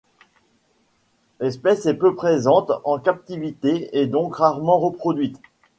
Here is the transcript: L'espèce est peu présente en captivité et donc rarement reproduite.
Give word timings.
L'espèce 1.39 1.85
est 1.85 1.93
peu 1.93 2.15
présente 2.15 2.71
en 2.85 2.97
captivité 2.97 3.87
et 3.95 4.07
donc 4.07 4.37
rarement 4.37 4.79
reproduite. 4.79 5.39